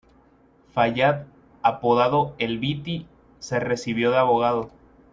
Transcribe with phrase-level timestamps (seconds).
[0.73, 1.27] Fayad
[1.61, 3.05] apodado El Viti,
[3.39, 4.71] se recibió de abogado.